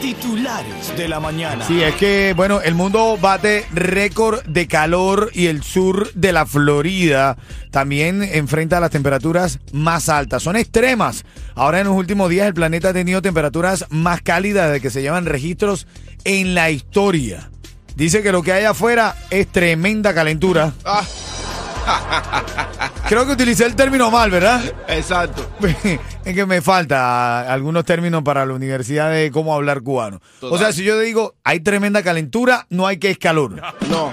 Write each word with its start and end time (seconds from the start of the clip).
Titulares 0.00 0.96
de 0.96 1.08
la 1.08 1.20
mañana. 1.20 1.64
Sí, 1.66 1.82
es 1.82 1.94
que, 1.96 2.34
bueno, 2.36 2.60
el 2.60 2.74
mundo 2.74 3.18
bate 3.20 3.66
récord 3.72 4.42
de 4.44 4.68
calor 4.68 5.30
y 5.32 5.46
el 5.46 5.62
sur 5.62 6.12
de 6.12 6.32
la 6.32 6.46
Florida 6.46 7.36
también 7.70 8.22
enfrenta 8.22 8.78
las 8.78 8.90
temperaturas 8.90 9.58
más 9.72 10.08
altas. 10.08 10.42
Son 10.42 10.56
extremas. 10.56 11.24
Ahora 11.54 11.80
en 11.80 11.86
los 11.86 11.96
últimos 11.96 12.30
días 12.30 12.46
el 12.46 12.54
planeta 12.54 12.90
ha 12.90 12.92
tenido 12.92 13.22
temperaturas 13.22 13.86
más 13.90 14.22
cálidas 14.22 14.70
de 14.70 14.80
que 14.80 14.90
se 14.90 15.02
llevan 15.02 15.26
registros 15.26 15.86
en 16.24 16.54
la 16.54 16.70
historia. 16.70 17.50
Dice 17.96 18.22
que 18.22 18.32
lo 18.32 18.42
que 18.42 18.52
hay 18.52 18.64
afuera 18.64 19.16
es 19.30 19.46
tremenda 19.48 20.14
calentura. 20.14 20.72
Creo 23.08 23.24
que 23.24 23.32
utilicé 23.32 23.64
el 23.64 23.76
término 23.76 24.10
mal, 24.10 24.30
¿verdad? 24.30 24.62
Exacto. 24.88 25.48
Es 26.24 26.34
que 26.34 26.44
me 26.44 26.60
falta 26.60 27.52
algunos 27.52 27.84
términos 27.84 28.24
para 28.24 28.44
la 28.44 28.52
universidad 28.52 29.12
de 29.12 29.30
cómo 29.30 29.54
hablar 29.54 29.82
cubano. 29.82 30.20
O 30.42 30.58
sea, 30.58 30.72
si 30.72 30.82
yo 30.82 30.98
digo 30.98 31.36
hay 31.44 31.60
tremenda 31.60 32.02
calentura, 32.02 32.66
no 32.68 32.84
hay 32.88 32.96
que 32.96 33.10
es 33.10 33.18
calor. 33.18 33.62
No. 33.88 34.12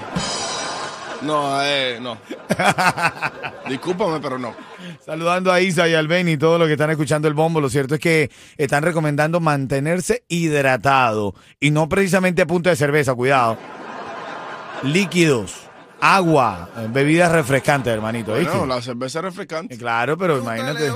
No, 1.22 1.62
eh, 1.62 1.98
no. 2.00 2.18
Discúlpame, 3.68 4.20
pero 4.20 4.38
no. 4.38 4.54
Saludando 5.04 5.50
a 5.50 5.60
Isa 5.60 5.88
y 5.88 5.94
al 5.94 6.06
Ben 6.06 6.28
y 6.28 6.36
todos 6.36 6.58
los 6.58 6.68
que 6.68 6.74
están 6.74 6.90
escuchando 6.90 7.26
el 7.26 7.34
bombo, 7.34 7.60
lo 7.60 7.68
cierto 7.68 7.94
es 7.94 8.00
que 8.00 8.30
están 8.58 8.84
recomendando 8.84 9.40
mantenerse 9.40 10.22
hidratado 10.28 11.34
y 11.58 11.72
no 11.72 11.88
precisamente 11.88 12.42
a 12.42 12.46
punto 12.46 12.70
de 12.70 12.76
cerveza, 12.76 13.14
cuidado. 13.14 13.58
Líquidos, 14.82 15.54
agua, 16.04 16.68
bebidas 16.90 17.32
refrescantes, 17.32 17.92
hermanito. 17.92 18.34
¿viste? 18.34 18.54
No, 18.54 18.66
la 18.66 18.82
cerveza 18.82 19.20
es 19.20 19.24
refrescante. 19.24 19.74
Eh, 19.74 19.78
Claro, 19.78 20.18
pero 20.18 20.38
imagínate. 20.38 20.92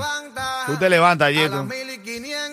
Tú 0.67 0.77
te 0.77 0.89
levantas, 0.89 1.31
Yeto. 1.31 1.67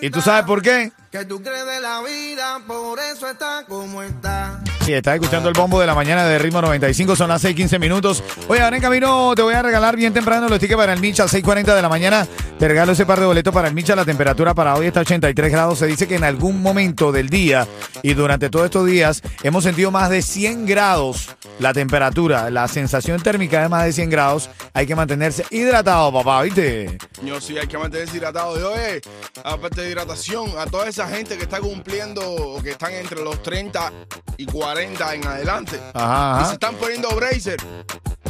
¿Y 0.01 0.09
tú 0.09 0.21
sabes 0.21 0.45
por 0.45 0.61
qué? 0.61 0.91
Que 1.11 1.25
tú 1.25 1.41
crees 1.41 1.65
de 1.65 1.79
la 1.79 2.01
vida, 2.01 2.59
por 2.65 2.99
eso 2.99 3.29
está 3.29 3.63
como 3.67 4.01
está. 4.01 4.59
Sí, 4.87 4.93
estás 4.93 5.15
escuchando 5.15 5.49
el 5.49 5.53
bombo 5.53 5.81
de 5.81 5.85
la 5.85 5.93
mañana 5.93 6.23
de 6.23 6.39
Ritmo 6.39 6.61
95, 6.61 7.17
son 7.17 7.27
las 7.27 7.43
6:15 7.43 7.77
minutos. 7.77 8.23
Oye, 8.47 8.61
ahora 8.61 8.77
en 8.77 8.81
camino 8.81 9.33
te 9.35 9.41
voy 9.41 9.53
a 9.53 9.61
regalar 9.61 9.97
bien 9.97 10.13
temprano 10.13 10.47
los 10.47 10.59
tickets 10.59 10.77
para 10.77 10.93
el 10.93 11.01
Micha 11.01 11.25
a 11.25 11.27
6:40 11.27 11.75
de 11.75 11.81
la 11.81 11.89
mañana. 11.89 12.25
Te 12.57 12.69
regalo 12.69 12.93
ese 12.93 13.05
par 13.05 13.19
de 13.19 13.25
boletos 13.25 13.53
para 13.53 13.67
el 13.67 13.73
Micha. 13.73 13.97
La 13.97 14.05
temperatura 14.05 14.53
para 14.53 14.75
hoy 14.75 14.87
está 14.87 15.01
83 15.01 15.51
grados. 15.51 15.79
Se 15.79 15.87
dice 15.87 16.07
que 16.07 16.15
en 16.15 16.23
algún 16.23 16.61
momento 16.61 17.11
del 17.11 17.27
día 17.27 17.67
y 18.01 18.13
durante 18.13 18.49
todos 18.49 18.63
estos 18.63 18.85
días 18.85 19.21
hemos 19.43 19.65
sentido 19.65 19.91
más 19.91 20.09
de 20.09 20.21
100 20.21 20.65
grados 20.65 21.35
la 21.59 21.73
temperatura. 21.73 22.49
La 22.49 22.69
sensación 22.69 23.21
térmica 23.21 23.61
de 23.61 23.67
más 23.67 23.83
de 23.83 23.91
100 23.91 24.09
grados. 24.09 24.49
Hay 24.73 24.87
que 24.87 24.95
mantenerse 24.95 25.43
hidratado, 25.51 26.13
papá, 26.13 26.43
¿viste? 26.43 26.97
Yo 27.23 27.41
sí 27.41 27.57
hay 27.57 27.67
que 27.67 27.77
mantenerse 27.77 28.15
hidratado. 28.15 28.57
Yo, 28.57 28.73
eh, 28.77 29.01
aparte 29.43 29.81
de 29.81 29.89
hidratación, 29.89 30.51
a 30.57 30.65
toda 30.65 30.87
esa 30.87 31.09
gente 31.09 31.35
que 31.35 31.43
está 31.43 31.59
cumpliendo 31.59 32.21
o 32.21 32.63
que 32.63 32.71
están 32.71 32.93
entre 32.93 33.21
los 33.21 33.43
30 33.43 33.91
y 34.37 34.45
40 34.45 34.76
en 34.79 35.27
adelante. 35.27 35.79
Ajá, 35.93 36.33
ajá. 36.35 36.41
Y 36.41 36.45
se 36.47 36.53
están 36.53 36.75
poniendo 36.75 37.09
bracer. 37.15 37.57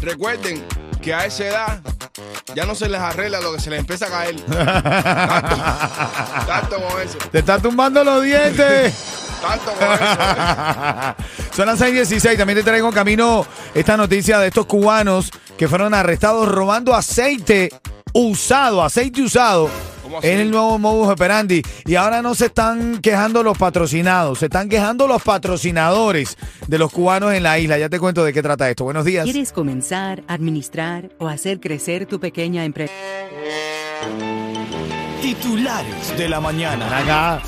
Recuerden 0.02 0.64
que 1.02 1.14
a 1.14 1.26
esa 1.26 1.46
edad 1.46 1.80
ya 2.56 2.66
no 2.66 2.76
se 2.76 2.88
les 2.90 3.00
arregla 3.00 3.40
lo 3.42 3.54
que 3.54 3.60
se 3.60 3.70
les 3.70 3.80
empieza 3.80 4.08
a 4.08 4.10
caer. 4.10 4.36
tanto, 4.46 5.56
tanto 6.46 6.82
con 6.82 7.02
eso. 7.02 7.18
Te 7.32 7.40
está 7.40 7.60
tumbando 7.60 8.04
los 8.04 8.24
dientes. 8.24 8.94
Tanto 9.42 9.72
con 9.74 9.84
eso. 9.94 10.04
eh. 10.04 11.14
Son 11.56 11.68
las 11.68 11.80
6:16. 11.80 12.38
También 12.38 12.58
te 12.58 12.64
traigo 12.64 12.88
en 12.88 12.94
camino 12.94 13.46
esta 13.76 13.96
noticia 13.96 14.40
de 14.40 14.48
estos 14.48 14.66
cubanos 14.66 15.32
que 15.58 15.68
fueron 15.68 15.94
arrestados 15.94 16.48
robando 16.48 16.96
aceite 16.96 17.70
usado, 18.14 18.84
aceite 18.84 19.22
usado. 19.22 19.70
En 20.22 20.40
el 20.40 20.52
nuevo 20.52 20.78
modus 20.80 21.10
operandi. 21.10 21.62
Y 21.86 21.96
ahora 21.96 22.22
no 22.22 22.36
se 22.36 22.48
están 22.48 23.00
quejando 23.00 23.44
los 23.44 23.58
patrocinados, 23.58 24.40
se 24.40 24.46
están 24.46 24.70
quejando 24.70 25.08
los 25.08 25.22
patrocinadores 25.22 26.38
de 26.68 26.78
los 26.78 26.92
cubanos 26.92 27.34
en 27.34 27.44
la 27.44 27.60
isla. 27.60 27.78
Ya 27.78 27.90
te 27.90 28.00
cuento 28.00 28.24
de 28.24 28.34
qué 28.34 28.42
trata 28.42 28.70
esto. 28.70 28.84
Buenos 28.84 29.06
días. 29.06 29.26
¿Quieres 29.26 29.52
comenzar, 29.52 30.24
administrar 30.28 31.10
o 31.20 31.28
hacer 31.28 31.60
crecer 31.60 32.06
tu 32.06 32.20
pequeña 32.20 32.66
empresa? 32.66 32.94
Titulares 35.22 36.18
de 36.18 36.30
la 36.30 36.40
mañana. 36.40 36.98
Acá. 36.98 37.42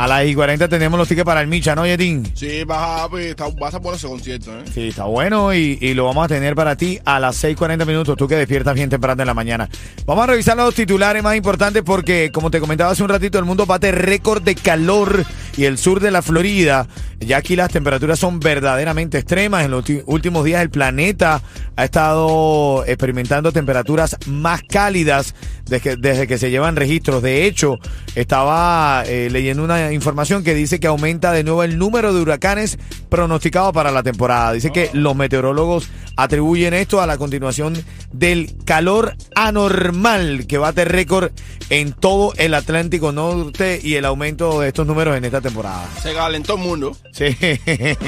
A 0.00 0.06
las 0.06 0.24
I 0.24 0.34
40 0.34 0.66
tenemos 0.66 0.98
los 0.98 1.06
tickets 1.06 1.26
para 1.26 1.42
el 1.42 1.46
Micha, 1.46 1.74
¿no, 1.74 1.86
Yetín? 1.86 2.32
Sí, 2.34 2.64
vas 2.64 3.02
a, 3.02 3.08
pues, 3.10 3.36
vas 3.36 3.74
a 3.74 3.80
poner 3.80 3.98
ese 3.98 4.08
concierto, 4.08 4.50
¿eh? 4.58 4.64
Sí, 4.72 4.88
está 4.88 5.04
bueno 5.04 5.52
y, 5.52 5.76
y 5.78 5.92
lo 5.92 6.06
vamos 6.06 6.24
a 6.24 6.28
tener 6.28 6.54
para 6.54 6.74
ti 6.74 6.98
a 7.04 7.20
las 7.20 7.44
6:40 7.44 7.84
minutos, 7.84 8.16
tú 8.16 8.26
que 8.26 8.36
despiertas 8.36 8.74
bien 8.74 8.88
temprano 8.88 9.20
en 9.20 9.26
la 9.26 9.34
mañana. 9.34 9.68
Vamos 10.06 10.24
a 10.24 10.28
revisar 10.28 10.56
los 10.56 10.74
titulares 10.74 11.22
más 11.22 11.36
importantes 11.36 11.82
porque, 11.82 12.30
como 12.32 12.50
te 12.50 12.60
comentaba 12.60 12.92
hace 12.92 13.02
un 13.02 13.10
ratito, 13.10 13.38
el 13.38 13.44
mundo 13.44 13.66
bate 13.66 13.92
récord 13.92 14.42
de 14.42 14.54
calor 14.54 15.22
y 15.56 15.64
el 15.64 15.78
sur 15.78 16.00
de 16.00 16.10
la 16.10 16.22
Florida, 16.22 16.86
ya 17.18 17.36
aquí 17.36 17.56
las 17.56 17.70
temperaturas 17.70 18.18
son 18.18 18.40
verdaderamente 18.40 19.18
extremas. 19.18 19.64
En 19.64 19.70
los 19.70 19.84
últimos 20.06 20.44
días 20.44 20.62
el 20.62 20.70
planeta 20.70 21.42
ha 21.76 21.84
estado 21.84 22.84
experimentando 22.86 23.52
temperaturas 23.52 24.16
más 24.26 24.62
cálidas 24.62 25.34
desde 25.64 25.80
que, 25.80 25.96
desde 25.96 26.26
que 26.26 26.38
se 26.38 26.50
llevan 26.50 26.76
registros. 26.76 27.22
De 27.22 27.46
hecho, 27.46 27.76
estaba 28.14 29.04
eh, 29.06 29.28
leyendo 29.30 29.64
una 29.64 29.92
información 29.92 30.42
que 30.42 30.54
dice 30.54 30.80
que 30.80 30.86
aumenta 30.86 31.32
de 31.32 31.44
nuevo 31.44 31.62
el 31.62 31.78
número 31.78 32.14
de 32.14 32.20
huracanes 32.20 32.78
pronosticados 33.08 33.72
para 33.72 33.90
la 33.90 34.02
temporada. 34.02 34.52
Dice 34.52 34.70
que 34.72 34.90
los 34.92 35.14
meteorólogos 35.14 35.88
atribuyen 36.16 36.74
esto 36.74 37.00
a 37.00 37.06
la 37.06 37.16
continuación 37.18 37.82
del 38.12 38.54
calor 38.64 39.14
anormal 39.34 40.46
que 40.46 40.58
bate 40.58 40.84
récord 40.84 41.30
en 41.70 41.92
todo 41.92 42.32
el 42.36 42.54
Atlántico 42.54 43.12
Norte 43.12 43.80
y 43.82 43.94
el 43.94 44.04
aumento 44.04 44.60
de 44.60 44.68
estos 44.68 44.86
números 44.86 45.16
en 45.16 45.24
esta 45.24 45.40
temporada. 45.40 45.86
Se 46.02 46.12
calentó 46.12 46.54
el 46.54 46.60
mundo. 46.60 46.96
Sí. 47.12 47.36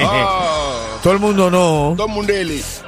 Ah, 0.01 0.79
Todo 1.03 1.15
el 1.15 1.19
mundo 1.19 1.51
no. 1.51 1.95
todo 1.97 2.07
el 2.07 2.13
mundo. 2.13 2.33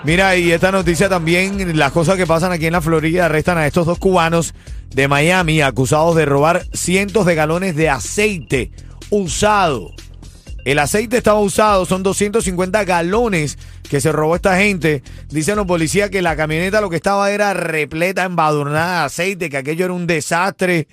Mira, 0.05 0.37
y 0.37 0.53
esta 0.53 0.71
noticia 0.71 1.09
también, 1.09 1.77
las 1.77 1.91
cosas 1.91 2.17
que 2.17 2.27
pasan 2.29 2.53
aquí 2.53 2.67
en 2.67 2.73
la 2.73 2.81
Florida 2.81 3.25
arrestan 3.27 3.59
a 3.59 3.67
estos 3.67 3.87
dos 3.87 3.99
cubanos 3.99 4.55
de 4.95 5.09
Miami 5.09 5.61
acusados 5.63 6.15
de 6.15 6.25
robar 6.25 6.65
cientos 6.73 7.27
de 7.27 7.35
galones 7.35 7.75
de 7.75 7.89
aceite 7.89 8.71
usado. 9.11 9.93
El 10.65 10.79
aceite 10.79 11.19
estaba 11.19 11.41
usado, 11.41 11.85
son 11.85 12.03
250 12.03 12.85
galones 12.85 13.59
que 13.89 14.01
se 14.01 14.13
robó 14.13 14.37
esta 14.37 14.57
gente. 14.57 15.03
Dicen 15.29 15.57
los 15.57 15.67
policías 15.67 16.09
que 16.09 16.23
la 16.23 16.37
camioneta 16.37 16.81
lo 16.81 16.89
que 16.89 16.97
estaba 16.97 17.31
era 17.31 17.53
repleta, 17.53 18.25
embadurnada 18.25 19.01
de 19.01 19.07
aceite, 19.07 19.51
que 19.51 19.59
aquello 19.59 19.85
era 19.85 19.95
un 19.95 20.07
desastre. 20.07 20.89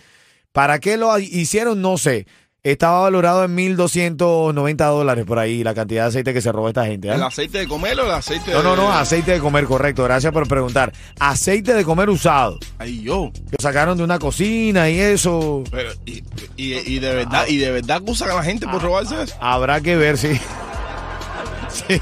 ¿Para 0.52 0.80
qué 0.80 0.98
lo 0.98 1.18
hicieron? 1.18 1.82
No 1.82 1.98
sé. 1.98 2.28
Estaba 2.64 3.00
valorado 3.02 3.44
en 3.44 3.58
1.290 3.58 4.76
dólares 4.92 5.26
por 5.26 5.40
ahí 5.40 5.64
la 5.64 5.74
cantidad 5.74 6.04
de 6.04 6.10
aceite 6.10 6.32
que 6.32 6.42
se 6.42 6.52
robó 6.52 6.68
esta 6.68 6.86
gente. 6.86 7.10
¿ah? 7.10 7.16
¿El 7.16 7.24
aceite 7.24 7.58
de 7.58 7.68
comer 7.68 8.00
o 8.00 8.06
el 8.06 8.12
aceite 8.12 8.52
No, 8.52 8.58
de.? 8.60 8.64
no, 8.64 8.76
no, 8.76 8.92
aceite 8.94 9.32
de 9.32 9.40
comer, 9.40 9.66
correcto. 9.66 10.04
Gracias 10.04 10.32
por 10.32 10.48
preguntar. 10.48 10.94
Aceite 11.20 11.74
de 11.74 11.84
comer 11.84 12.12
usado. 12.12 12.60
Ay, 12.78 13.02
yo. 13.02 13.32
Que 13.34 13.56
sacaron 13.60 13.98
de 13.98 14.04
una 14.04 14.20
cocina 14.20 14.92
y 14.92 15.00
eso. 15.00 15.64
Pero, 15.72 15.90
y, 16.06 16.24
y, 16.56 16.74
y 16.86 17.00
de 17.00 17.16
verdad, 17.16 17.48
y 17.48 17.58
de 17.58 17.72
verdad 17.72 17.98
acusan 17.98 18.30
a 18.30 18.36
la 18.36 18.44
gente 18.44 18.68
por 18.68 18.80
robarse 18.80 19.24
eso. 19.24 19.34
Habrá 19.42 19.82
que 19.82 19.96
ver 19.96 20.20
si. 20.20 20.40
Sí. 21.72 22.00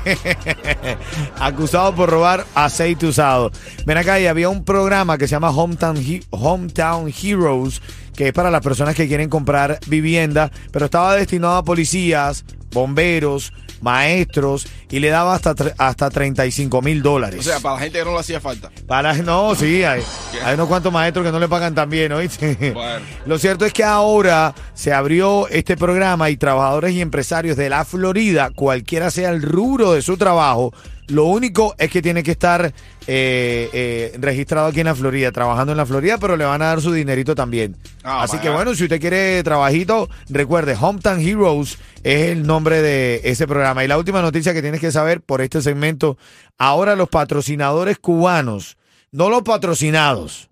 Acusado 1.39 1.93
por 1.95 2.09
robar 2.09 2.43
aceite 2.55 3.05
usado. 3.05 3.51
Ven 3.85 3.97
acá, 3.97 4.19
y 4.19 4.25
había 4.25 4.49
un 4.49 4.65
programa 4.65 5.17
que 5.19 5.27
se 5.27 5.33
llama 5.35 5.51
Hometown, 5.51 5.95
He- 5.97 6.23
Hometown 6.31 7.13
Heroes, 7.21 7.79
que 8.19 8.27
es 8.27 8.33
para 8.33 8.51
las 8.51 8.61
personas 8.61 8.95
que 8.95 9.07
quieren 9.07 9.29
comprar 9.29 9.79
vivienda, 9.87 10.51
pero 10.73 10.83
estaba 10.83 11.15
destinado 11.15 11.55
a 11.55 11.63
policías, 11.63 12.43
bomberos, 12.69 13.53
maestros, 13.79 14.67
y 14.91 14.99
le 14.99 15.07
daba 15.07 15.35
hasta, 15.35 15.55
hasta 15.77 16.09
35 16.09 16.81
mil 16.81 17.01
dólares. 17.01 17.39
O 17.39 17.43
sea, 17.43 17.61
para 17.61 17.75
la 17.75 17.81
gente 17.83 17.99
que 17.99 18.03
no 18.03 18.11
le 18.11 18.19
hacía 18.19 18.41
falta. 18.41 18.71
Para, 18.87 19.13
no, 19.13 19.55
sí, 19.55 19.85
hay, 19.85 20.03
hay 20.43 20.55
unos 20.55 20.67
cuantos 20.67 20.91
maestros 20.91 21.25
que 21.25 21.31
no 21.31 21.39
le 21.39 21.47
pagan 21.47 21.73
tan 21.73 21.89
bien, 21.89 22.11
¿oíste? 22.11 22.73
Bueno. 22.73 23.05
Lo 23.25 23.39
cierto 23.39 23.65
es 23.65 23.71
que 23.71 23.85
ahora 23.85 24.53
se 24.73 24.91
abrió 24.91 25.47
este 25.47 25.77
programa 25.77 26.29
y 26.29 26.35
trabajadores 26.35 26.91
y 26.95 26.99
empresarios 26.99 27.55
de 27.55 27.69
la 27.69 27.85
Florida, 27.85 28.51
cualquiera 28.53 29.11
sea 29.11 29.29
el 29.29 29.41
rubro 29.41 29.93
de 29.93 30.01
su 30.01 30.17
trabajo, 30.17 30.73
Lo 31.09 31.25
único 31.25 31.73
es 31.77 31.89
que 31.89 32.01
tiene 32.01 32.21
que 32.21 32.31
estar 32.31 32.65
eh, 33.07 33.69
eh, 33.73 34.15
registrado 34.19 34.67
aquí 34.67 34.79
en 34.79 34.85
la 34.85 34.95
Florida, 34.95 35.31
trabajando 35.31 35.71
en 35.71 35.77
la 35.77 35.85
Florida, 35.85 36.19
pero 36.19 36.37
le 36.37 36.45
van 36.45 36.61
a 36.61 36.65
dar 36.65 36.81
su 36.81 36.93
dinerito 36.93 37.33
también. 37.33 37.75
Ah, 38.03 38.21
Así 38.23 38.37
que 38.37 38.49
bueno, 38.49 38.75
si 38.75 38.83
usted 38.83 39.01
quiere 39.01 39.41
trabajito, 39.43 40.07
recuerde, 40.29 40.77
Hometown 40.79 41.19
Heroes 41.19 41.79
es 42.03 42.29
el 42.29 42.45
nombre 42.45 42.83
de 42.83 43.21
ese 43.23 43.47
programa. 43.47 43.83
Y 43.83 43.87
la 43.87 43.97
última 43.97 44.21
noticia 44.21 44.53
que 44.53 44.61
tienes 44.61 44.81
que 44.81 44.91
saber 44.91 45.21
por 45.21 45.41
este 45.41 45.63
segmento, 45.63 46.17
ahora 46.59 46.95
los 46.95 47.09
patrocinadores 47.09 47.97
cubanos, 47.97 48.77
no 49.11 49.31
los 49.31 49.41
patrocinados, 49.41 50.49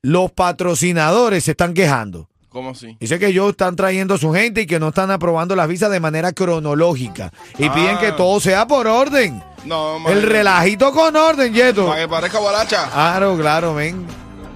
los 0.00 0.32
patrocinadores 0.32 1.44
se 1.44 1.50
están 1.50 1.74
quejando. 1.74 2.29
¿Cómo 2.50 2.70
así? 2.70 2.96
Dice 2.98 3.18
que 3.20 3.28
ellos 3.28 3.50
están 3.50 3.76
trayendo 3.76 4.18
su 4.18 4.32
gente 4.32 4.62
y 4.62 4.66
que 4.66 4.80
no 4.80 4.88
están 4.88 5.10
aprobando 5.12 5.54
las 5.54 5.68
visas 5.68 5.90
de 5.90 6.00
manera 6.00 6.32
cronológica. 6.32 7.32
Y 7.58 7.64
Ah. 7.66 7.72
piden 7.74 7.98
que 7.98 8.12
todo 8.12 8.40
sea 8.40 8.66
por 8.66 8.86
orden. 8.88 9.40
No, 9.64 10.08
El 10.08 10.22
relajito 10.22 10.90
con 10.92 11.14
orden, 11.14 11.52
Yeto. 11.54 11.86
Para 11.86 12.00
que 12.00 12.08
parezca 12.08 12.40
baracha. 12.40 12.88
Claro, 12.90 13.36
claro, 13.38 13.74
ven. 13.74 14.04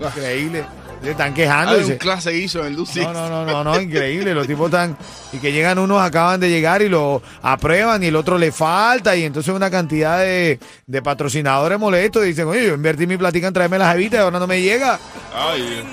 Increíble. 0.01 0.65
Se 1.05 1.11
están 1.11 1.35
quejando. 1.35 1.73
Hay 1.73 1.81
dice, 1.81 1.93
un 1.93 1.99
clase 1.99 2.31
en 2.31 2.65
el 2.67 2.73
Lucy. 2.75 3.01
no, 3.01 3.13
no, 3.13 3.29
no, 3.29 3.45
no, 3.45 3.63
no, 3.63 3.79
increíble. 3.81 4.35
Los 4.35 4.47
tipos 4.47 4.67
están. 4.67 4.97
Y 5.35 5.37
que 5.39 5.53
llegan 5.53 5.79
unos, 5.79 6.01
acaban 6.03 6.41
de 6.41 6.49
llegar 6.49 6.81
y 6.81 6.89
lo 6.89 7.21
aprueban 7.43 8.03
y 8.03 8.07
el 8.07 8.17
otro 8.17 8.39
le 8.39 8.51
falta. 8.51 9.15
Y 9.15 9.25
entonces 9.25 9.55
una 9.55 9.71
cantidad 9.71 10.19
de, 10.21 10.59
de 10.87 11.03
patrocinadores 11.03 11.79
molestos. 11.79 12.25
Dicen, 12.25 12.49
oye, 12.49 12.67
yo 12.67 12.75
invertí 12.75 13.07
mi 13.07 13.19
platica 13.19 13.47
en 13.49 13.53
traerme 13.53 13.79
las 13.79 13.95
evitas 13.95 14.19
y 14.19 14.23
ahora 14.23 14.39
no 14.39 14.47
me 14.47 14.63
llega. 14.63 14.99
Ay, 15.37 15.85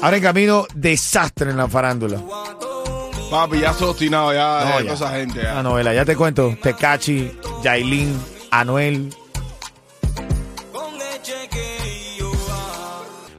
Ahora 0.00 0.16
en 0.16 0.22
camino, 0.22 0.66
desastre 0.74 1.50
en 1.50 1.56
la 1.56 1.68
farándula. 1.68 2.20
papi, 3.30 3.60
ya 3.60 3.70
obstinado 3.90 4.32
ya 4.32 4.64
No, 4.64 4.80
ya. 4.80 4.94
toda 4.94 4.94
esa 4.94 5.10
gente. 5.18 5.42
La 5.42 5.54
Ya. 5.56 5.62
novela, 5.62 5.92
ya 5.92 6.04
te 6.04 6.16
cuento. 6.16 6.56
Tecachi, 6.62 7.30
Yailin, 7.62 8.18
Anuel. 8.50 9.12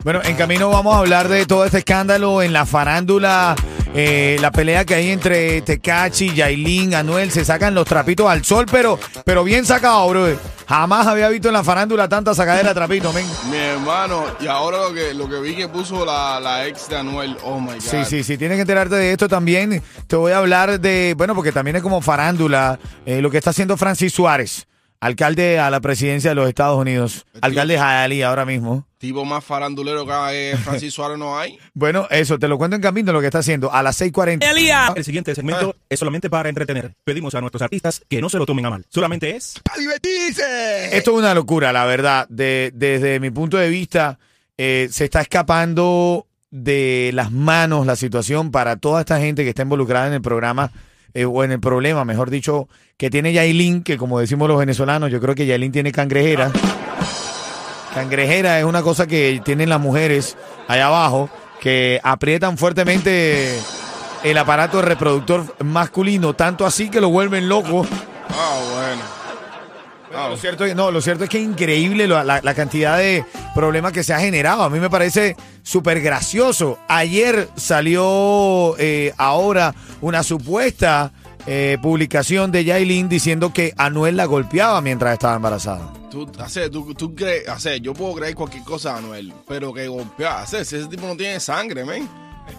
Bueno, 0.03 0.21
en 0.23 0.35
camino 0.37 0.69
vamos 0.69 0.95
a 0.95 0.99
hablar 0.99 1.27
de 1.27 1.45
todo 1.45 1.65
este 1.65 1.79
escándalo 1.79 2.41
en 2.41 2.53
la 2.53 2.65
farándula, 2.65 3.53
eh, 3.93 4.37
la 4.39 4.49
pelea 4.49 4.85
que 4.85 4.95
hay 4.95 5.09
entre 5.09 5.61
Tecachi, 5.61 6.33
Yailin, 6.33 6.95
Anuel, 6.95 7.31
se 7.31 7.43
sacan 7.43 7.75
los 7.75 7.85
trapitos 7.85 8.29
al 8.29 8.45
sol, 8.45 8.65
pero, 8.71 8.97
pero 9.25 9.43
bien 9.43 9.65
sacado, 9.65 10.07
bro. 10.07 10.27
Jamás 10.69 11.05
había 11.05 11.27
visto 11.27 11.49
en 11.49 11.55
la 11.55 11.65
farándula 11.65 12.07
tanta 12.07 12.33
sacadera 12.33 12.69
de 12.69 12.75
trapito, 12.75 13.11
men. 13.11 13.25
Mi 13.51 13.57
hermano, 13.57 14.23
y 14.39 14.47
ahora 14.47 14.77
lo 14.87 14.93
que, 14.93 15.13
lo 15.13 15.27
que 15.27 15.39
vi 15.41 15.55
que 15.55 15.67
puso 15.67 16.05
la, 16.05 16.39
la 16.39 16.65
ex 16.65 16.87
de 16.87 16.95
Anuel, 16.95 17.35
oh 17.43 17.59
my 17.59 17.73
God. 17.73 17.81
Sí, 17.81 18.05
sí, 18.05 18.23
sí, 18.23 18.37
tienes 18.37 18.55
que 18.55 18.61
enterarte 18.61 18.95
de 18.95 19.11
esto 19.11 19.27
también. 19.27 19.83
Te 20.07 20.15
voy 20.15 20.31
a 20.31 20.37
hablar 20.37 20.79
de, 20.79 21.13
bueno, 21.17 21.35
porque 21.35 21.51
también 21.51 21.75
es 21.75 21.83
como 21.83 22.01
farándula, 22.01 22.79
eh, 23.05 23.21
lo 23.21 23.29
que 23.29 23.37
está 23.37 23.49
haciendo 23.49 23.75
Francis 23.75 24.13
Suárez, 24.13 24.65
alcalde 24.99 25.59
a 25.59 25.69
la 25.69 25.79
presidencia 25.79 26.31
de 26.31 26.35
los 26.35 26.47
Estados 26.47 26.77
Unidos, 26.77 27.25
alcalde 27.41 27.75
de 27.75 27.79
Hialeah 27.79 28.29
ahora 28.29 28.45
mismo. 28.45 28.85
Tipo 28.97 29.23
más 29.23 29.43
farandulero 29.45 30.05
que 30.05 30.57
Francis 30.61 30.93
Suárez 30.93 31.17
no 31.17 31.37
hay. 31.37 31.57
Bueno, 31.73 32.07
eso, 32.09 32.37
te 32.37 32.49
lo 32.49 32.57
cuento 32.57 32.75
en 32.75 32.81
camino 32.81 33.13
lo 33.13 33.21
que 33.21 33.27
está 33.27 33.39
haciendo 33.39 33.71
a 33.71 33.81
las 33.81 34.01
6.40. 34.01 34.93
El 34.97 35.05
siguiente 35.05 35.33
segmento 35.33 35.75
es 35.87 35.97
solamente 35.97 36.29
para 36.29 36.49
entretener. 36.49 36.93
Pedimos 37.05 37.33
a 37.35 37.41
nuestros 37.41 37.61
artistas 37.61 38.03
que 38.09 38.21
no 38.21 38.27
se 38.27 38.37
lo 38.37 38.45
tomen 38.45 38.65
a 38.65 38.69
mal. 38.69 38.85
Solamente 38.89 39.33
es 39.33 39.61
¡A 39.73 39.79
divertirse! 39.79 40.97
Esto 40.97 41.11
es 41.11 41.17
una 41.17 41.33
locura, 41.33 41.71
la 41.71 41.85
verdad. 41.85 42.27
De, 42.27 42.71
desde 42.75 43.21
mi 43.21 43.31
punto 43.31 43.55
de 43.55 43.69
vista, 43.69 44.19
eh, 44.57 44.89
se 44.91 45.05
está 45.05 45.21
escapando 45.21 46.27
de 46.51 47.11
las 47.13 47.31
manos 47.31 47.85
la 47.85 47.95
situación 47.95 48.51
para 48.51 48.75
toda 48.75 49.01
esta 49.01 49.19
gente 49.19 49.43
que 49.43 49.49
está 49.49 49.61
involucrada 49.61 50.07
en 50.07 50.13
el 50.13 50.21
programa, 50.21 50.71
eh, 51.13 51.25
o 51.25 51.43
en 51.43 51.51
el 51.51 51.59
problema, 51.59 52.05
mejor 52.05 52.29
dicho, 52.29 52.67
que 52.97 53.09
tiene 53.09 53.33
Yailin, 53.33 53.83
que 53.83 53.97
como 53.97 54.19
decimos 54.19 54.47
los 54.47 54.59
venezolanos, 54.59 55.11
yo 55.11 55.19
creo 55.19 55.35
que 55.35 55.45
Yailin 55.45 55.71
tiene 55.71 55.91
cangrejera. 55.91 56.51
Cangrejera 57.93 58.59
es 58.59 58.65
una 58.65 58.81
cosa 58.83 59.07
que 59.07 59.41
tienen 59.43 59.69
las 59.69 59.79
mujeres 59.79 60.37
allá 60.67 60.87
abajo, 60.87 61.29
que 61.59 61.99
aprietan 62.03 62.57
fuertemente 62.57 63.59
el 64.23 64.37
aparato 64.37 64.81
reproductor 64.81 65.55
masculino, 65.63 66.33
tanto 66.33 66.65
así 66.65 66.89
que 66.89 67.01
lo 67.01 67.09
vuelven 67.09 67.49
loco. 67.49 67.85
Ah, 68.29 68.59
bueno. 68.73 69.01
No, 70.11 70.29
lo 70.29 70.37
cierto 70.37 70.65
es, 70.65 70.75
no, 70.75 70.91
lo 70.91 71.01
cierto 71.01 71.23
es 71.23 71.29
que 71.29 71.37
es 71.39 71.43
increíble 71.43 72.07
la, 72.07 72.23
la- 72.23 72.41
la 72.41 72.53
cantidad 72.53 72.97
de 72.97 73.23
problemas 73.53 73.91
que 73.91 74.03
se 74.03 74.13
ha 74.13 74.19
generado. 74.19 74.63
A 74.63 74.69
mí 74.69 74.79
me 74.79 74.89
parece 74.89 75.35
súper 75.63 76.01
gracioso. 76.01 76.79
Ayer 76.87 77.49
salió 77.55 78.75
eh, 78.77 79.13
ahora 79.17 79.75
una 80.01 80.23
supuesta 80.23 81.11
eh, 81.45 81.77
publicación 81.81 82.51
de 82.51 82.63
Yailin 82.63 83.09
diciendo 83.09 83.53
que 83.53 83.73
Anuel 83.77 84.17
la 84.17 84.25
golpeaba 84.25 84.81
mientras 84.81 85.13
estaba 85.13 85.35
embarazada. 85.35 85.93
Tú, 86.11 86.29
hace, 86.39 86.69
tú, 86.69 86.93
tú 86.93 87.13
crees, 87.15 87.47
hace, 87.47 87.79
yo 87.81 87.93
puedo 87.93 88.15
creer 88.15 88.35
cualquier 88.35 88.63
cosa, 88.63 88.97
Anuel, 88.97 89.33
pero 89.47 89.73
que 89.73 89.87
golpea, 89.87 90.41
hace, 90.41 90.61
ese 90.61 90.85
tipo 90.87 91.05
no 91.05 91.15
tiene 91.15 91.39
sangre, 91.39 91.85
men. 91.85 92.09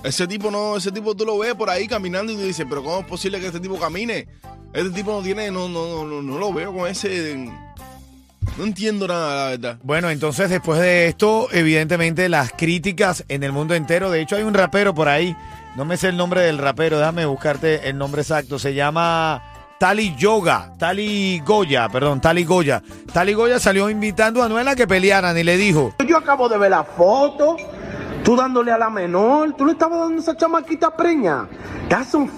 Ese 0.05 0.27
tipo 0.27 0.51
no, 0.51 0.77
ese 0.77 0.93
tipo 0.93 1.17
tú 1.17 1.25
lo 1.25 1.39
ves 1.39 1.55
por 1.55 1.69
ahí 1.69 1.89
caminando 1.89 2.33
y 2.33 2.37
tú 2.37 2.43
dices, 2.43 2.65
pero 2.69 2.83
¿cómo 2.83 3.01
es 3.01 3.07
posible 3.07 3.41
que 3.41 3.47
este 3.47 3.61
tipo 3.61 3.79
camine? 3.79 4.29
Este 4.73 4.91
tipo 4.91 5.11
no 5.13 5.23
tiene, 5.23 5.51
no, 5.51 5.69
no, 5.69 6.05
no, 6.05 6.23
no 6.23 6.39
lo 6.39 6.53
veo 6.53 6.73
con 6.73 6.89
ese, 6.89 7.51
no 8.59 8.65
entiendo 8.65 9.07
nada, 9.07 9.45
la 9.45 9.51
verdad. 9.51 9.79
Bueno, 9.83 10.11
entonces 10.11 10.51
después 10.51 10.81
de 10.81 11.07
esto, 11.09 11.49
evidentemente 11.53 12.29
las 12.29 12.53
críticas 12.53 13.25
en 13.29 13.43
el 13.43 13.53
mundo 13.53 13.75
entero. 13.75 14.11
De 14.11 14.21
hecho, 14.21 14.37
hay 14.37 14.43
un 14.43 14.55
rapero 14.55 14.95
por 14.95 15.09
ahí. 15.09 15.37
No 15.77 15.85
me 15.85 15.97
sé 15.97 16.09
el 16.09 16.17
nombre 16.17 16.41
del 16.43 16.59
rapero, 16.59 16.99
déjame 16.99 17.27
buscarte 17.27 17.89
el 17.89 17.97
nombre 17.97 18.23
exacto. 18.23 18.59
Se 18.59 18.75
llama 18.75 19.43
Tali 19.79 20.15
Yoga, 20.17 20.73
Tali 20.79 21.41
Goya, 21.47 21.89
perdón, 21.89 22.21
Tali 22.21 22.45
Goya. 22.45 22.83
Tali 23.13 23.33
Goya 23.35 23.59
salió 23.61 23.89
invitando 23.89 24.43
a 24.43 24.47
Anuel 24.47 24.67
a 24.69 24.75
que 24.77 24.87
pelearan 24.87 25.37
y 25.39 25.45
le 25.45 25.57
dijo, 25.57 25.95
Yo 26.07 26.17
acabo 26.19 26.49
de 26.49 26.59
ver 26.59 26.71
la 26.73 26.83
foto, 26.85 27.57
tú 28.25 28.35
dándole 28.37 28.73
a 28.73 28.79
la 28.79 28.91
menor, 28.91 29.55
tú 29.57 29.65
le 29.65 29.73
estabas 29.73 30.01
dando 30.01 30.17
a 30.17 30.21
esa 30.21 30.37
chamaquita 30.37 30.95
preña. 30.97 31.49
That's 31.89 32.15
f- 32.15 32.31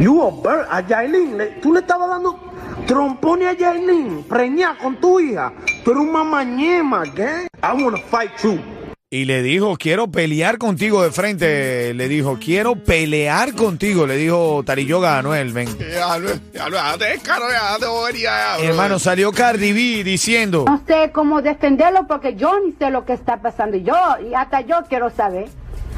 You 0.00 0.22
a 0.22 0.30
bird, 0.30 0.66
a 0.70 0.80
Yailin, 0.86 1.38
le- 1.38 1.46
tú 1.62 1.72
le 1.72 1.80
estabas 1.80 2.08
dando 2.08 2.38
trompone 2.88 3.46
a 3.46 3.52
Yailin, 3.52 4.24
preña 4.24 4.76
con 4.78 4.96
tu 4.96 5.20
hija. 5.20 5.52
Tú 5.84 5.90
eres 5.90 6.02
un 6.02 6.10
mamañema, 6.10 7.04
gang. 7.04 7.46
I 7.62 7.82
wanna 7.82 7.98
fight 8.10 8.30
you. 8.42 8.58
y 9.10 9.24
le 9.24 9.42
dijo, 9.42 9.76
quiero 9.78 10.08
pelear 10.08 10.58
contigo 10.58 11.02
de 11.02 11.10
frente. 11.10 11.94
Le 11.94 12.08
dijo, 12.08 12.38
quiero 12.38 12.76
pelear 12.76 13.54
contigo, 13.54 14.06
le 14.06 14.16
dijo 14.16 14.62
Tali 14.64 14.84
Yoga 14.84 15.16
a 15.16 15.18
Anuel, 15.20 15.52
ven. 15.52 15.68
Hermano, 18.60 18.98
salió 18.98 19.32
Cardi 19.32 19.72
B 19.72 20.04
diciendo, 20.04 20.64
No 20.66 20.82
sé 20.86 21.10
cómo 21.12 21.40
defenderlo 21.40 22.06
porque 22.06 22.36
yo 22.36 22.52
ni 22.64 22.72
sé 22.72 22.90
lo 22.90 23.06
que 23.06 23.14
está 23.14 23.40
pasando. 23.40 23.78
Yo, 23.78 23.94
y 24.30 24.34
hasta 24.34 24.60
yo 24.62 24.76
quiero 24.88 25.08
saber. 25.10 25.48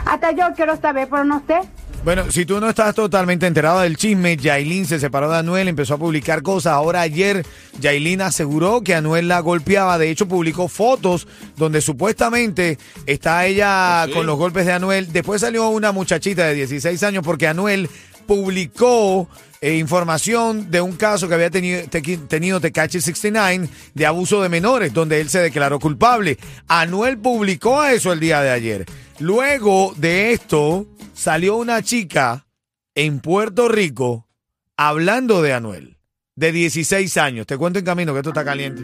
Hasta 0.06 0.30
yo 0.32 0.44
quiero 0.54 0.76
saber, 0.76 1.08
pero 1.10 1.24
no 1.24 1.42
sé. 1.46 1.60
Bueno, 2.02 2.30
si 2.30 2.46
tú 2.46 2.58
no 2.60 2.70
estás 2.70 2.94
totalmente 2.94 3.46
enterado 3.46 3.80
del 3.80 3.98
chisme, 3.98 4.34
Yailin 4.38 4.86
se 4.86 4.98
separó 4.98 5.30
de 5.30 5.36
Anuel, 5.36 5.68
empezó 5.68 5.94
a 5.94 5.98
publicar 5.98 6.42
cosas. 6.42 6.72
Ahora 6.72 7.02
ayer 7.02 7.44
Yailin 7.78 8.22
aseguró 8.22 8.80
que 8.80 8.94
Anuel 8.94 9.28
la 9.28 9.40
golpeaba. 9.40 9.98
De 9.98 10.10
hecho, 10.10 10.26
publicó 10.26 10.68
fotos 10.68 11.28
donde 11.58 11.82
supuestamente 11.82 12.78
está 13.04 13.44
ella 13.44 14.04
¿Sí? 14.06 14.12
con 14.12 14.24
los 14.24 14.38
golpes 14.38 14.64
de 14.64 14.72
Anuel. 14.72 15.12
Después 15.12 15.42
salió 15.42 15.68
una 15.68 15.92
muchachita 15.92 16.46
de 16.46 16.54
16 16.54 17.02
años 17.02 17.22
porque 17.22 17.46
Anuel 17.46 17.90
publicó 18.26 19.28
eh, 19.60 19.76
información 19.76 20.70
de 20.70 20.80
un 20.80 20.92
caso 20.96 21.28
que 21.28 21.34
había 21.34 21.50
tenido, 21.50 21.82
tequi- 21.82 22.26
tenido 22.28 22.60
Tecachi 22.60 23.02
69 23.02 23.68
de 23.92 24.06
abuso 24.06 24.40
de 24.40 24.48
menores, 24.48 24.94
donde 24.94 25.20
él 25.20 25.28
se 25.28 25.40
declaró 25.40 25.78
culpable. 25.78 26.38
Anuel 26.66 27.18
publicó 27.18 27.84
eso 27.84 28.10
el 28.10 28.20
día 28.20 28.40
de 28.40 28.50
ayer. 28.50 28.86
Luego 29.18 29.92
de 29.98 30.32
esto, 30.32 30.86
salió 31.20 31.56
una 31.56 31.82
chica 31.82 32.46
en 32.94 33.20
Puerto 33.20 33.68
Rico 33.68 34.26
hablando 34.74 35.42
de 35.42 35.52
Anuel, 35.52 35.98
de 36.34 36.50
16 36.50 37.14
años. 37.18 37.46
Te 37.46 37.58
cuento 37.58 37.78
en 37.78 37.84
camino 37.84 38.14
que 38.14 38.20
esto 38.20 38.30
está 38.30 38.42
caliente. 38.42 38.80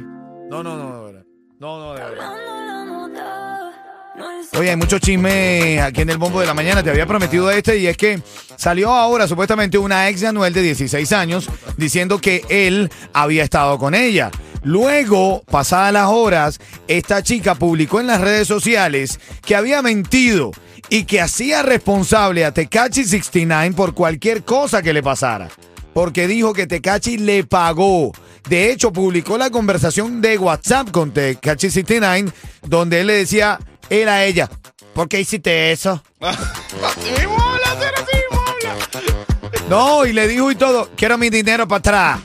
No, 0.50 0.62
no, 0.62 0.76
no, 0.76 0.98
de 0.98 1.12
verdad. 1.12 1.26
No, 1.58 1.78
no, 1.78 1.94
de 1.94 2.00
verdad. 2.00 2.32
Oye, 4.58 4.70
hay 4.70 4.76
mucho 4.76 4.98
chisme 4.98 5.80
aquí 5.80 6.02
en 6.02 6.10
el 6.10 6.18
bombo 6.18 6.40
de 6.40 6.46
la 6.46 6.52
mañana. 6.52 6.82
Te 6.82 6.90
había 6.90 7.06
prometido 7.06 7.50
este 7.50 7.78
y 7.78 7.86
es 7.86 7.96
que 7.96 8.20
salió 8.56 8.92
ahora 8.92 9.26
supuestamente 9.26 9.78
una 9.78 10.10
ex 10.10 10.20
de 10.20 10.26
Anuel 10.26 10.52
de 10.52 10.60
16 10.60 11.12
años 11.12 11.48
diciendo 11.78 12.18
que 12.18 12.44
él 12.50 12.90
había 13.14 13.44
estado 13.44 13.78
con 13.78 13.94
ella. 13.94 14.30
Luego, 14.62 15.42
pasadas 15.50 15.90
las 15.90 16.08
horas, 16.08 16.60
esta 16.86 17.22
chica 17.22 17.54
publicó 17.54 17.98
en 17.98 18.08
las 18.08 18.20
redes 18.20 18.46
sociales 18.46 19.20
que 19.42 19.56
había 19.56 19.80
mentido 19.80 20.52
y 20.88 21.04
que 21.04 21.20
hacía 21.20 21.62
responsable 21.62 22.44
a 22.44 22.52
Tecachi 22.52 23.04
69 23.04 23.74
por 23.76 23.94
cualquier 23.94 24.44
cosa 24.44 24.82
que 24.82 24.92
le 24.92 25.02
pasara. 25.02 25.48
Porque 25.92 26.26
dijo 26.26 26.52
que 26.52 26.66
Tecachi 26.66 27.16
le 27.18 27.44
pagó. 27.44 28.12
De 28.48 28.70
hecho, 28.70 28.92
publicó 28.92 29.38
la 29.38 29.50
conversación 29.50 30.20
de 30.20 30.38
WhatsApp 30.38 30.90
con 30.90 31.10
Tecachi 31.12 31.70
69, 31.70 32.30
donde 32.62 33.00
él 33.00 33.06
le 33.08 33.14
decía, 33.14 33.58
él 33.90 34.08
a 34.08 34.24
ella, 34.24 34.48
¿por 34.94 35.08
qué 35.08 35.20
hiciste 35.20 35.72
eso? 35.72 36.02
No, 39.68 40.06
y 40.06 40.12
le 40.12 40.28
dijo 40.28 40.50
y 40.50 40.54
todo, 40.54 40.88
quiero 40.96 41.18
mi 41.18 41.28
dinero 41.28 41.66
para 41.66 41.78
atrás. 41.78 42.20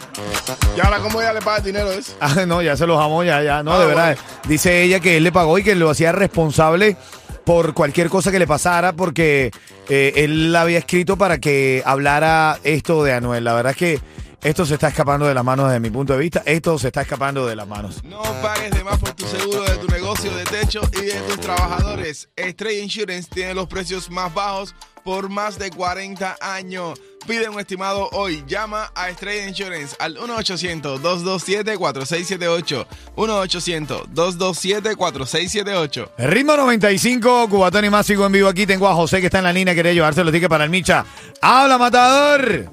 ¿Y 0.77 0.79
ahora 0.79 0.99
cómo 0.99 1.19
ella 1.21 1.33
le 1.33 1.41
paga 1.41 1.57
el 1.57 1.63
dinero 1.63 1.91
eso? 1.91 2.13
Ah, 2.21 2.45
no, 2.45 2.61
ya 2.61 2.77
se 2.77 2.85
los 2.85 2.99
amó, 3.01 3.23
ya, 3.23 3.41
ya. 3.41 3.63
No, 3.63 3.73
Ah, 3.73 3.79
de 3.79 3.85
verdad. 3.87 4.15
bueno. 4.17 4.21
Dice 4.47 4.83
ella 4.83 4.99
que 4.99 5.17
él 5.17 5.23
le 5.23 5.31
pagó 5.31 5.57
y 5.57 5.63
que 5.63 5.73
lo 5.73 5.89
hacía 5.89 6.11
responsable 6.11 6.97
por 7.45 7.73
cualquier 7.73 8.09
cosa 8.09 8.31
que 8.31 8.39
le 8.39 8.47
pasara 8.47 8.93
porque 8.93 9.51
eh, 9.89 10.13
él 10.17 10.51
la 10.51 10.61
había 10.61 10.79
escrito 10.79 11.17
para 11.17 11.39
que 11.39 11.83
hablara 11.85 12.59
esto 12.63 13.03
de 13.03 13.13
Anuel. 13.13 13.43
La 13.43 13.53
verdad 13.53 13.71
es 13.71 13.77
que 13.77 13.99
esto 14.43 14.65
se 14.65 14.73
está 14.73 14.87
escapando 14.87 15.27
de 15.27 15.35
las 15.35 15.43
manos 15.43 15.67
desde 15.67 15.79
mi 15.79 15.91
punto 15.91 16.13
de 16.13 16.19
vista. 16.19 16.41
Esto 16.45 16.79
se 16.79 16.87
está 16.87 17.01
escapando 17.01 17.45
de 17.45 17.55
las 17.55 17.67
manos. 17.67 18.03
No 18.03 18.21
pagues 18.41 18.71
de 18.71 18.83
más 18.83 18.97
por 18.99 19.13
tu 19.13 19.25
seguro 19.27 19.63
de 19.63 19.77
tu 19.77 19.87
negocio 19.87 20.35
de 20.35 20.43
techo 20.45 20.81
y 20.93 21.05
de 21.05 21.21
tus 21.21 21.39
trabajadores. 21.39 22.27
Stray 22.37 22.79
Insurance 22.79 23.29
tiene 23.31 23.53
los 23.53 23.67
precios 23.67 24.09
más 24.09 24.33
bajos 24.33 24.73
por 25.03 25.29
más 25.29 25.57
de 25.59 25.71
40 25.71 26.37
años. 26.41 26.99
Pide 27.27 27.49
un 27.49 27.59
estimado 27.59 28.09
hoy. 28.13 28.43
Llama 28.47 28.91
a 28.95 29.11
Stray 29.11 29.47
Insurance 29.47 29.95
al 29.99 30.17
1-800-227-4678. 30.17 32.85
1-800-227-4678. 33.15 36.09
El 36.17 36.31
ritmo 36.31 36.57
95, 36.57 37.47
Cubatón 37.49 37.85
y 37.85 37.89
más 37.89 38.05
sigo 38.05 38.25
en 38.25 38.31
vivo 38.31 38.47
aquí. 38.47 38.65
Tengo 38.65 38.87
a 38.87 38.95
José 38.95 39.19
que 39.19 39.27
está 39.27 39.37
en 39.37 39.43
la 39.45 39.53
línea, 39.53 39.75
quería 39.75 39.93
llevarse 39.93 40.23
los 40.23 40.33
tickets 40.33 40.49
para 40.49 40.63
el 40.63 40.69
Micha. 40.69 41.05
¡Habla, 41.41 41.77
matador! 41.77 42.71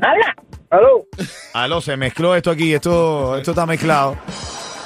Habla. 0.00 0.36
Aló. 0.70 1.06
Aló, 1.52 1.80
se 1.82 1.96
mezcló 1.98 2.34
esto 2.34 2.50
aquí, 2.50 2.72
esto, 2.72 3.36
esto 3.36 3.50
está 3.50 3.66
mezclado. 3.66 4.16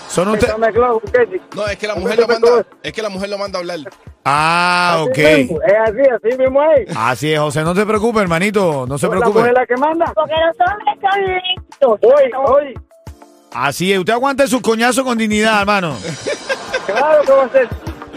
Son 0.09 0.27
ustedes. 0.29 0.49
Está 0.49 0.59
mezclado, 0.59 1.01
muchacho. 1.05 1.31
No, 1.55 1.67
es 1.67 1.77
que 1.77 1.87
la 1.87 1.95
mujer 1.95 2.19
lo 2.19 2.27
manda, 2.27 2.67
es 2.83 2.93
que 2.93 3.03
la 3.03 3.09
mujer 3.09 3.29
lo 3.29 3.39
manda 3.39 3.59
a 3.59 3.61
hablar. 3.61 3.79
Ah, 4.29 5.05
ok. 5.07 5.19
Así 5.19 5.37
mismo, 5.37 5.59
Es 5.63 5.75
así, 5.89 6.01
así 6.01 6.37
mismo 6.39 6.63
es. 6.73 6.97
Así 6.97 7.33
es, 7.33 7.39
José, 7.39 7.63
no 7.63 7.75
te 7.75 7.87
preocupes, 7.87 8.23
hermanito, 8.23 8.85
no 8.89 8.99
se 8.99 9.07
La 9.07 9.11
preocupe. 9.13 9.39
mujer 9.39 9.53
la 9.55 9.67
que 9.67 9.77
manda. 9.77 10.13
Porque 10.15 10.35
los 10.35 10.69
hombres 10.69 10.99
son 11.01 11.23
lentos. 11.23 12.01
Hoy, 12.03 12.31
hoy. 12.49 12.75
Así 13.53 13.93
es, 13.93 13.99
usted 14.01 14.13
aguante 14.15 14.47
sus 14.49 14.61
coñazos 14.63 15.05
con 15.05 15.17
dignidad, 15.17 15.61
hermano. 15.61 15.97
Claro 16.87 17.23
que 17.23 17.33
va 17.33 17.45
a 17.45 17.49
ser. 17.51 17.69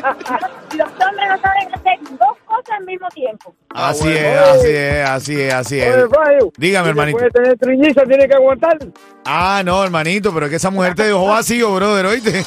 Los 0.00 0.88
hombres 0.88 1.28
no 1.28 1.38
saben 1.40 1.74
hacer 1.74 1.98
dos 2.18 2.36
cosas 2.46 2.70
al 2.78 2.84
mismo 2.86 3.08
tiempo. 3.08 3.54
Así 3.74 4.04
bueno. 4.04 4.18
es, 4.18 4.38
así 4.40 4.68
es, 4.70 5.04
así 5.08 5.40
es, 5.42 5.52
así 5.54 5.80
es. 5.80 5.96
Oye, 5.96 6.50
Dígame, 6.56 6.84
si 6.86 6.90
hermanito. 6.90 7.18
Puede 7.18 7.30
tener 7.32 7.58
trilliza, 7.58 8.02
tiene 8.04 8.26
que 8.28 8.34
aguantar. 8.34 8.78
Ah, 9.26 9.62
no, 9.64 9.82
hermanito, 9.84 10.32
pero 10.32 10.46
es 10.46 10.50
que 10.50 10.56
esa 10.56 10.70
mujer 10.70 10.94
te 10.94 11.02
dejó 11.04 11.26
vacío, 11.26 11.74
brother, 11.74 12.06
oíste. 12.06 12.44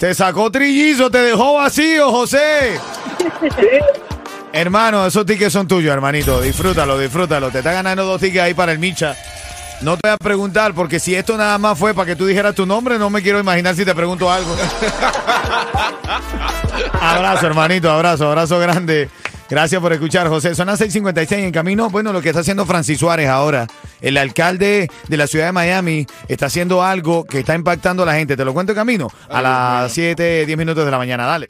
Te 0.00 0.14
sacó 0.14 0.50
trillizo, 0.50 1.10
te 1.10 1.18
dejó 1.18 1.56
vacío, 1.56 2.10
José. 2.10 2.80
Hermano, 4.52 5.06
esos 5.06 5.26
tickets 5.26 5.52
son 5.52 5.68
tuyos, 5.68 5.92
hermanito. 5.92 6.40
Disfrútalo, 6.40 6.98
disfrútalo. 6.98 7.50
Te 7.50 7.58
está 7.58 7.72
ganando 7.72 8.06
dos 8.06 8.18
tickets 8.18 8.42
ahí 8.42 8.54
para 8.54 8.72
el 8.72 8.78
Micha. 8.78 9.14
No 9.82 9.98
te 9.98 10.08
voy 10.08 10.12
a 10.14 10.16
preguntar, 10.16 10.72
porque 10.72 10.98
si 10.98 11.14
esto 11.14 11.36
nada 11.36 11.58
más 11.58 11.78
fue 11.78 11.92
para 11.92 12.06
que 12.06 12.16
tú 12.16 12.24
dijeras 12.24 12.54
tu 12.54 12.64
nombre, 12.64 12.98
no 12.98 13.10
me 13.10 13.20
quiero 13.20 13.38
imaginar 13.40 13.76
si 13.76 13.84
te 13.84 13.94
pregunto 13.94 14.32
algo. 14.32 14.56
abrazo, 17.00 17.46
hermanito, 17.46 17.90
abrazo, 17.90 18.26
abrazo 18.26 18.58
grande. 18.58 19.10
Gracias 19.50 19.80
por 19.80 19.92
escuchar, 19.92 20.28
José. 20.28 20.54
Son 20.54 20.68
las 20.68 20.80
6:56 20.80 21.32
en 21.32 21.50
camino. 21.50 21.90
Bueno, 21.90 22.12
lo 22.12 22.22
que 22.22 22.28
está 22.28 22.40
haciendo 22.40 22.64
Francis 22.66 23.00
Suárez 23.00 23.28
ahora, 23.28 23.66
el 24.00 24.16
alcalde 24.16 24.88
de 25.08 25.16
la 25.16 25.26
ciudad 25.26 25.46
de 25.46 25.52
Miami, 25.52 26.06
está 26.28 26.46
haciendo 26.46 26.84
algo 26.84 27.24
que 27.24 27.40
está 27.40 27.56
impactando 27.56 28.04
a 28.04 28.06
la 28.06 28.14
gente. 28.14 28.36
Te 28.36 28.44
lo 28.44 28.54
cuento 28.54 28.72
en 28.72 28.76
camino 28.76 29.08
a 29.28 29.42
las 29.42 29.92
7, 29.92 30.46
10 30.46 30.56
minutos 30.56 30.84
de 30.84 30.90
la 30.92 30.98
mañana. 30.98 31.26
Dale. 31.26 31.48